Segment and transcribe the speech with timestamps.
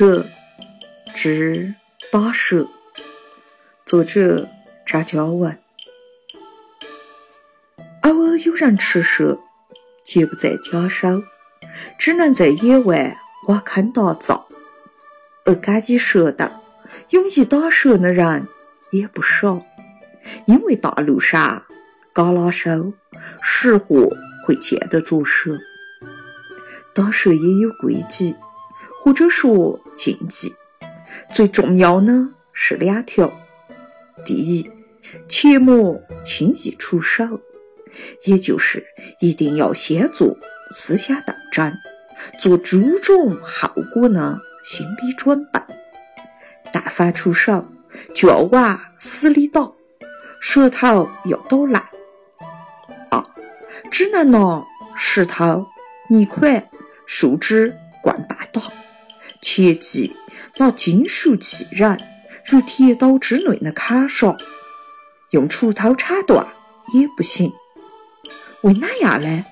[0.00, 0.24] 蛇
[1.14, 1.74] 之
[2.10, 2.66] 打蛇，
[3.84, 4.48] 作者
[4.86, 5.58] 扎娇文。
[8.00, 9.38] 偶尔有人吃蛇，
[10.02, 11.22] 皆不在家收，
[11.98, 13.18] 只能在野外
[13.48, 14.48] 挖坑打灶。
[15.44, 16.64] 而赶起蛇道，
[17.10, 18.48] 勇于打蛇的人
[18.92, 19.66] 也不少，
[20.46, 21.64] 因为大路上
[22.14, 22.94] 嘎拉手，
[23.42, 24.08] 识货
[24.46, 25.58] 会见得着蛇。
[26.94, 28.34] 打蛇也有规矩。
[29.02, 30.54] 或者说禁忌，
[31.32, 33.32] 最重要呢是两条：
[34.26, 34.70] 第一，
[35.26, 37.40] 切莫轻易出手，
[38.26, 38.84] 也就是
[39.20, 40.36] 一定要先做
[40.70, 41.72] 思想斗争，
[42.38, 45.60] 做诸种后果的心理准备。
[46.70, 47.64] 但凡出手，
[48.14, 49.72] 就要往死里打，
[50.40, 51.86] 舌头要捣烂。
[53.10, 53.24] 二，
[53.90, 55.66] 只能拿石头、
[56.10, 56.70] 泥块、
[57.06, 58.60] 树枝、棍棒打。
[59.40, 60.14] 切记
[60.56, 61.98] 拿金属器人，
[62.44, 64.36] 如铁刀之类的砍杀，
[65.30, 66.46] 用锄头铲断
[66.92, 67.52] 也不行。
[68.62, 69.44] 为哪样呢？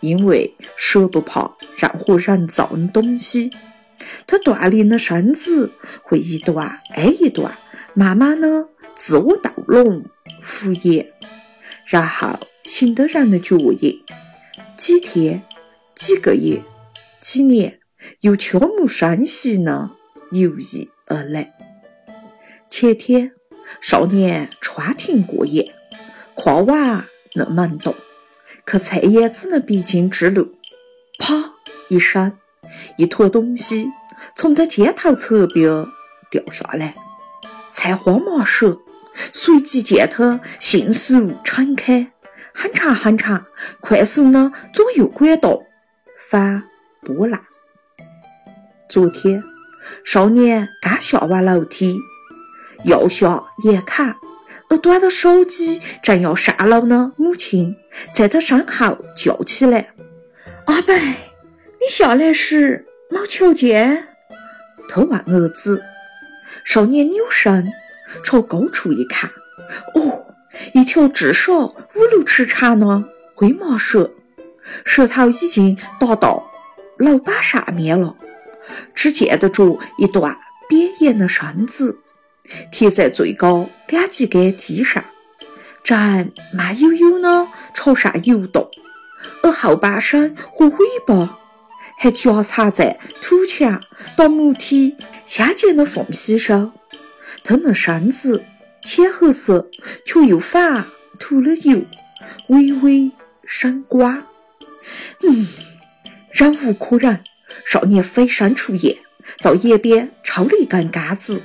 [0.00, 3.50] 因为蛇不怕任何人造的东西，
[4.26, 5.72] 它锻炼的身子
[6.02, 7.56] 会一段挨一段，
[7.94, 10.04] 慢慢的自我斗拢、
[10.42, 11.10] 复原，
[11.86, 14.04] 然后形得人的脚印。
[14.76, 15.42] 几天、
[15.94, 16.62] 几个月、
[17.20, 17.80] 几年。
[18.24, 19.90] 有悄无声息呢，
[20.30, 21.52] 游弋而来。
[22.70, 23.32] 前天，
[23.82, 25.74] 少年穿庭过夜，
[26.32, 27.94] 跨完那门洞，
[28.66, 30.54] 去菜叶子的必经之路，
[31.18, 31.52] 啪
[31.88, 32.32] 一声，
[32.96, 33.90] 一坨东西
[34.34, 35.86] 从他肩头侧边
[36.30, 36.94] 掉下来，
[37.70, 38.80] 菜花麻手，
[39.34, 42.10] 随即见他迅速撑开，
[42.54, 43.44] 很长很长，
[43.80, 45.66] 快速的左右滚动，
[46.30, 46.62] 翻
[47.02, 47.44] 波浪。
[48.94, 49.42] 昨天，
[50.04, 51.98] 少年刚下完楼梯，
[52.84, 54.14] 要下眼看，
[54.70, 57.74] 而端着手机正要上楼的母亲
[58.14, 59.88] 在他身后叫起来
[60.66, 64.06] ：“阿伯，你下来时没瞧见？”
[64.88, 65.82] 他问儿子。
[66.64, 67.68] 少年扭身
[68.22, 69.28] 朝高处一看，
[69.96, 70.24] 哦，
[70.72, 73.02] 一条至少五六尺长的
[73.34, 74.12] 灰毛蛇，
[74.84, 76.48] 蛇头已经达到
[76.96, 78.14] 楼板上面了。
[78.94, 80.38] 只见得着一段
[80.68, 81.98] 扁圆的身子
[82.70, 85.04] 贴在最高两级杆梯上，
[85.82, 88.70] 正慢悠悠地朝上游动，
[89.42, 91.38] 而后半身和尾巴
[91.98, 93.82] 还夹插在土墙
[94.16, 94.96] 到木梯
[95.26, 96.72] 相间的缝隙上。
[97.42, 98.42] 它那身子
[98.82, 99.70] 浅褐色，
[100.06, 100.84] 却又反
[101.18, 101.82] 涂了油，
[102.48, 103.10] 微微
[103.46, 104.24] 闪光。
[105.22, 105.46] 嗯，
[106.30, 107.22] 忍无可忍。
[107.66, 108.98] 少年飞身出野，
[109.42, 111.42] 到野边抽了一根杆子。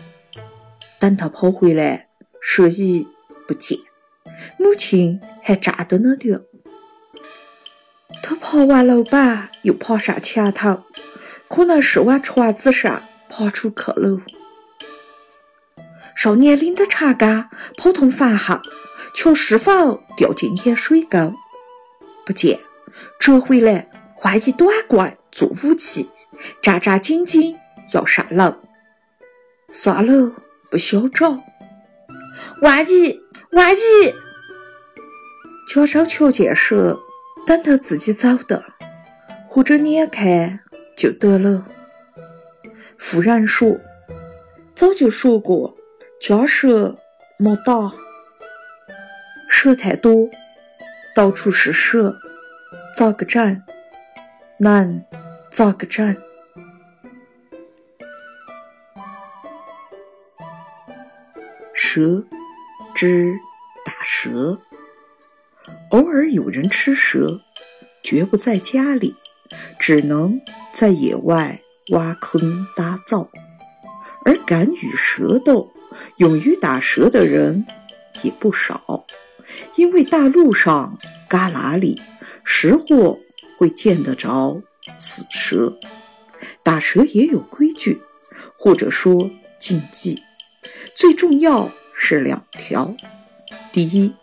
[1.00, 2.08] 等他跑回来，
[2.42, 3.08] 蛇已
[3.48, 3.78] 不见，
[4.58, 6.38] 母亲还站在那里。
[8.22, 10.84] 他爬完楼板，又爬上墙头，
[11.48, 14.22] 可能是往船子上爬出去了。
[16.16, 18.60] 少年拎着长杆跑通房后，
[19.16, 21.34] 瞧是否掉进盐水沟，
[22.26, 22.60] 不见，
[23.20, 25.18] 折回来换一短棍。
[25.32, 26.10] 做武器，
[26.62, 27.56] 战战兢兢
[27.94, 28.56] 要上楼。
[29.72, 30.34] 算了，
[30.70, 31.38] 不消找。
[32.62, 33.78] 万一，万一，
[35.68, 37.00] 假手瞧见蛇，
[37.46, 38.64] 等他自己走的，
[39.48, 40.60] 或者眼看
[40.98, 41.66] 就得了。
[42.98, 43.78] 妇人说
[44.76, 45.78] ：“早就说过，
[46.20, 46.98] 家蛇
[47.38, 47.94] 莫打，
[49.50, 50.30] 蛇太多，
[51.16, 52.16] 到处是蛇，
[52.96, 53.62] 咋个整？
[54.60, 55.04] 能？”
[55.52, 56.16] 咋个整？
[61.74, 62.24] 蛇
[62.94, 63.34] 之
[63.84, 64.60] 打蛇，
[65.90, 67.42] 偶尔有人吃蛇，
[68.04, 69.16] 绝不在家里，
[69.80, 70.40] 只能
[70.72, 73.30] 在野外挖坑搭灶。
[74.24, 75.72] 而敢与蛇斗、
[76.18, 77.66] 勇于打蛇的人
[78.22, 79.06] 也不少，
[79.76, 82.00] 因为大路上旮旯里，
[82.44, 83.18] 失火
[83.60, 84.62] 会见得着。
[84.98, 85.78] 死蛇，
[86.64, 88.02] 打蛇也有规矩，
[88.58, 89.30] 或者说
[89.60, 90.24] 禁忌，
[90.96, 92.96] 最重要是两条：
[93.72, 94.14] 第一，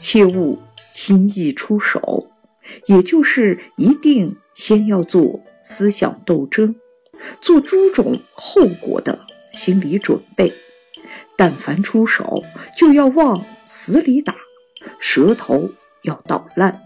[0.00, 0.58] 切勿
[0.90, 2.30] 轻易出手，
[2.86, 6.74] 也就是一定先要做思想斗争，
[7.42, 9.20] 做诸种后果的
[9.52, 10.52] 心理准备。
[11.36, 12.42] 但凡出手，
[12.76, 14.34] 就要往死里打，
[14.98, 15.70] 舌头
[16.02, 16.85] 要捣烂。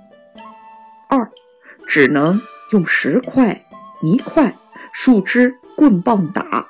[1.91, 2.41] 只能。
[2.71, 3.67] 用石块、
[4.01, 4.57] 泥块、
[4.93, 6.69] 树枝、棍棒打，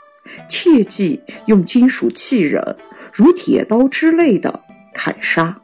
[0.49, 2.79] 切忌用金属器人，
[3.13, 4.63] 如铁刀之类的
[4.95, 5.61] 砍杀，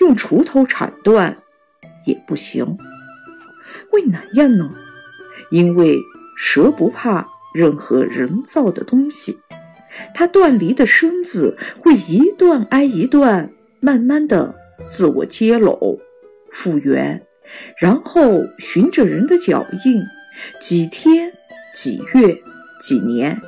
[0.00, 1.38] 用锄头铲断
[2.06, 2.76] 也不行。
[3.92, 4.68] 为哪样呢？
[5.52, 5.96] 因为
[6.36, 9.38] 蛇不怕任何人造的东西，
[10.12, 14.56] 它断离的身子会一段挨一段，慢慢的
[14.88, 16.00] 自我接拢、
[16.50, 17.27] 复原，
[17.76, 20.02] 然后循着人的脚印，
[20.60, 21.32] 几天、
[21.74, 22.40] 几月、
[22.80, 23.40] 几年，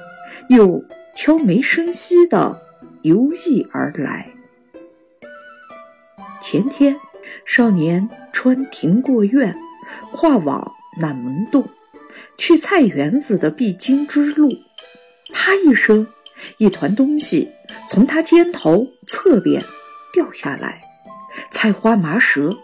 [0.49, 2.61] 又悄没声息的
[3.03, 4.31] 游弋而来。
[6.41, 6.97] 前天，
[7.45, 9.57] 少年穿庭过院，
[10.13, 11.69] 跨往南门洞。
[12.39, 14.51] 去菜园子的必经之路，
[15.31, 16.07] 啪一声，
[16.57, 17.51] 一团东西
[17.87, 19.63] 从他肩头侧边
[20.15, 20.81] 掉下来，
[21.51, 22.57] 菜花麻蛇。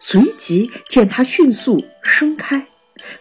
[0.00, 2.66] 随即见它迅速伸开，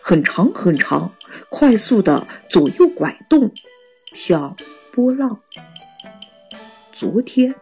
[0.02, 1.14] 很长很长，
[1.50, 3.52] 快速的左右拐动，
[4.14, 4.56] 像
[4.92, 5.40] 波浪。
[6.94, 7.56] 昨天，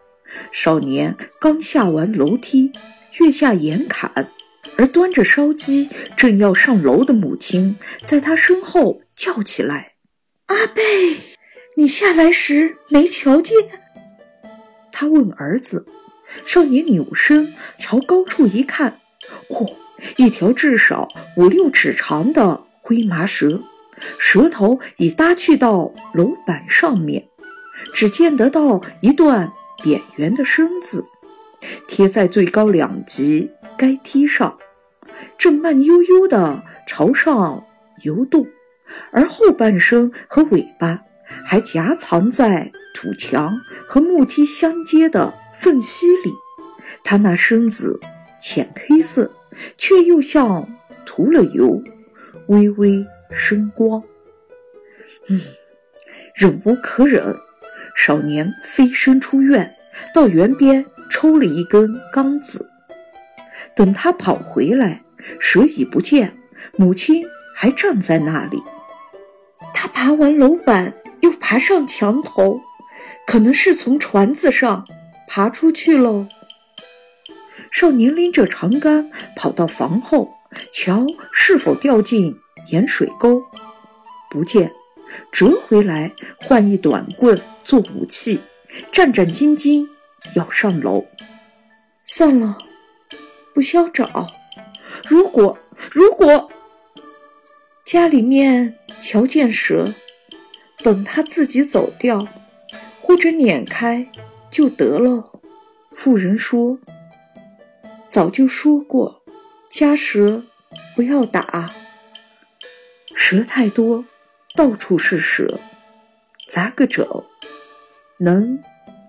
[0.51, 2.71] 少年刚下完楼梯，
[3.19, 4.31] 跃下岩坎。
[4.77, 9.93] 而端着烧鸡正要上楼的母亲，在他身后叫起来
[10.47, 10.83] ：“阿贝，
[11.77, 13.55] 你下来时没瞧见？”
[14.91, 15.85] 他问儿子。
[16.45, 18.99] 少年扭身朝高处一看，
[19.49, 19.73] 嚯，
[20.17, 21.07] 一条至少
[21.37, 23.63] 五六尺长的灰麻蛇，
[24.19, 27.27] 蛇头已搭去到楼板上面，
[27.93, 29.51] 只见得到一段
[29.83, 31.05] 扁圆的身子，
[31.87, 34.57] 贴在最高两级该梯上。
[35.37, 37.65] 正慢悠悠地朝上
[38.03, 38.45] 游动，
[39.11, 41.01] 而后半身和尾巴
[41.43, 46.31] 还夹藏在土墙和木梯相接的缝隙里。
[47.03, 47.99] 它那身子
[48.39, 49.31] 浅黑色，
[49.77, 50.67] 却又像
[51.05, 51.81] 涂了油，
[52.47, 53.05] 微微
[53.35, 54.03] 生光。
[55.27, 55.41] 嗯，
[56.33, 57.35] 忍无可忍，
[57.95, 59.75] 少年飞身出院，
[60.13, 62.69] 到园边抽了一根钢子。
[63.75, 65.01] 等他跑回来。
[65.39, 66.33] 蛇已不见，
[66.77, 68.61] 母亲还站在那里。
[69.73, 72.61] 他爬完楼板，又爬上墙头，
[73.25, 74.85] 可能是从船子上
[75.27, 76.27] 爬出去喽。
[77.75, 80.33] 少年拎着长杆跑到房后，
[80.71, 82.33] 瞧是否掉进
[82.71, 83.43] 盐水沟，
[84.29, 84.71] 不见，
[85.29, 88.39] 折回来换一短棍做武器，
[88.93, 89.85] 战战兢兢
[90.35, 91.05] 要上楼。
[92.05, 92.57] 算了，
[93.53, 94.31] 不消找。
[95.09, 95.57] 如果
[95.91, 96.49] 如果
[97.83, 99.93] 家里面瞧见蛇，
[100.81, 102.25] 等他自己走掉，
[103.01, 104.09] 或者撵开
[104.49, 105.33] 就得了。
[105.93, 106.79] 妇人说
[108.15, 109.21] ：“早就说过，
[109.69, 110.41] 家蛇
[110.95, 111.73] 不要打。
[113.13, 114.05] 蛇太多，
[114.55, 115.59] 到处是蛇，
[116.47, 117.05] 砸个整，
[118.17, 118.63] 能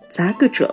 [0.09, 0.69] 砸个整。”